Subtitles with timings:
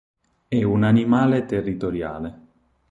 [0.59, 2.29] É un animale territoriale.